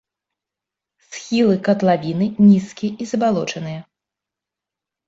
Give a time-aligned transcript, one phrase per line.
[1.09, 3.79] Схілы катлавіны нізкія і забалочаныя.